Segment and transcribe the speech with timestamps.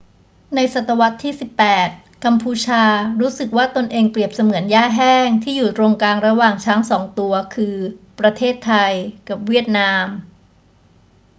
[0.55, 1.33] ในศตวรรษที่
[1.79, 2.83] 18 กัมพูชา
[3.21, 7.75] รู้สึกว่าตนเองเปรียบเสมือนหญ้าแห้งที่อยู่ตรงกลางระหว่างช้างสองตัว คือ
[8.19, 8.91] ประเทศไทย
[9.29, 10.05] กับเวียดนาม